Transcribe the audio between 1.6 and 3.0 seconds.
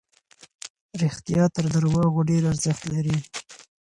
درواغو ډېر ارزښت